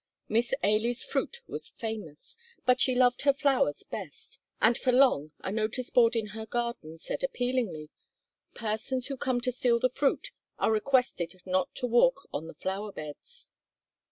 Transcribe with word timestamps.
Miss 0.27 0.51
Ailie's 0.63 1.05
fruit 1.05 1.41
was 1.47 1.69
famous, 1.69 2.35
but 2.65 2.81
she 2.81 2.95
loved 2.95 3.21
her 3.21 3.33
flowers 3.33 3.83
best, 3.83 4.39
and 4.59 4.75
for 4.75 4.91
long 4.91 5.31
a 5.41 5.51
notice 5.51 5.91
board 5.91 6.15
in 6.15 6.29
her 6.29 6.47
garden 6.47 6.97
said, 6.97 7.23
appealingly: 7.23 7.91
"Persons 8.55 9.05
who 9.05 9.15
come 9.15 9.39
to 9.41 9.51
steal 9.51 9.77
the 9.79 9.89
fruit 9.89 10.31
are 10.57 10.71
requested 10.71 11.39
not 11.45 11.75
to 11.75 11.85
walk 11.85 12.27
on 12.33 12.47
the 12.47 12.55
flower 12.55 12.91
beds." 12.91 13.51